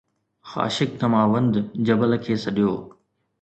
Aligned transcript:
خاشق 0.51 0.89
Damavand 1.01 1.53
جبل 1.87 2.11
کي 2.23 2.33
سڏيو 2.43 2.73